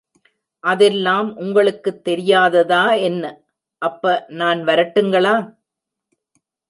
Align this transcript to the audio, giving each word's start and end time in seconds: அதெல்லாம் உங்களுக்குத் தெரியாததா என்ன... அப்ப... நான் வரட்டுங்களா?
அதெல்லாம் 0.63 1.35
உங்களுக்குத் 1.35 2.01
தெரியாததா 2.09 2.99
என்ன... 3.01 3.23
அப்ப... 3.81 4.25
நான் 4.33 4.59
வரட்டுங்களா? 4.63 5.35